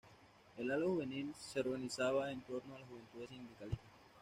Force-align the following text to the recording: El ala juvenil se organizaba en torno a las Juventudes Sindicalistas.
El 0.57 0.71
ala 0.71 0.83
juvenil 0.83 1.31
se 1.35 1.59
organizaba 1.59 2.31
en 2.31 2.41
torno 2.41 2.75
a 2.75 2.79
las 2.79 2.89
Juventudes 2.89 3.29
Sindicalistas. 3.29 3.85